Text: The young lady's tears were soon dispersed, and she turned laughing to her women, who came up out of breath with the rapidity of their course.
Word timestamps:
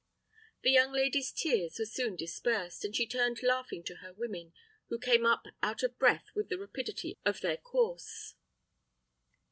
The 0.63 0.71
young 0.71 0.91
lady's 0.91 1.31
tears 1.31 1.77
were 1.77 1.85
soon 1.85 2.15
dispersed, 2.15 2.83
and 2.83 2.95
she 2.95 3.05
turned 3.05 3.43
laughing 3.43 3.83
to 3.83 3.97
her 3.97 4.11
women, 4.15 4.51
who 4.89 4.97
came 4.97 5.27
up 5.27 5.45
out 5.61 5.83
of 5.83 5.99
breath 5.99 6.25
with 6.33 6.49
the 6.49 6.57
rapidity 6.57 7.19
of 7.23 7.41
their 7.41 7.57
course. 7.57 8.33